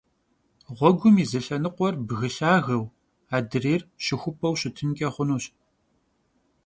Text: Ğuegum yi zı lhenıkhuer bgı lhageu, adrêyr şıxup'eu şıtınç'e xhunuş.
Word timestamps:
Ğuegum 0.77 1.15
yi 1.19 1.25
zı 1.29 1.39
lhenıkhuer 1.45 1.95
bgı 2.07 2.15
lhageu, 2.33 2.83
adrêyr 3.37 3.81
şıxup'eu 4.03 4.53
şıtınç'e 4.59 5.07
xhunuş. 5.15 5.45